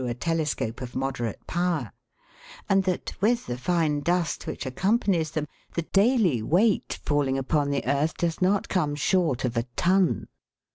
[0.03, 1.91] a telescope of moderate power,
[2.67, 7.85] and that, with the fine dust which accompanies them, the daily weight falling upon the
[7.85, 10.27] earth does not come short of a ton.